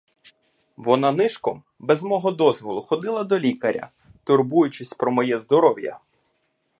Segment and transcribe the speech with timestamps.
[0.77, 3.91] Вона нишком, без мого дозволу, ходила до лікаря,
[4.23, 5.99] турбуючись про моє здоров'я.